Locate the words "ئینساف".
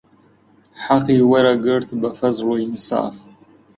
2.61-3.15